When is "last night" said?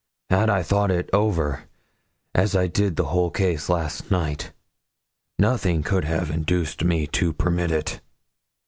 3.69-4.51